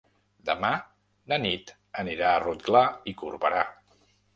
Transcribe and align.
Demà 0.49 0.71
na 1.33 1.39
Nit 1.45 1.75
anirà 2.07 2.33
a 2.33 2.43
Rotglà 2.49 2.87
i 3.15 3.19
Corberà. 3.25 3.67